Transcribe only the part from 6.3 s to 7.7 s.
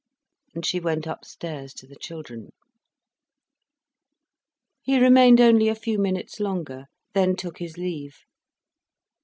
longer, then took